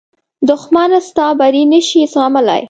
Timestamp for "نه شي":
1.73-2.01